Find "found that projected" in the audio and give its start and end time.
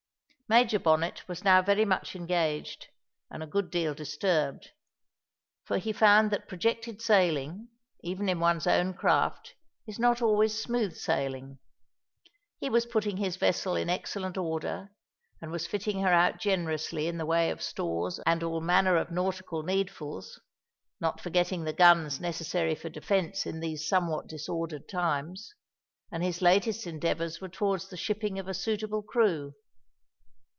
5.93-7.01